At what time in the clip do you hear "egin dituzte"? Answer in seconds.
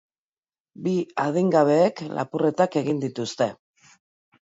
2.81-3.49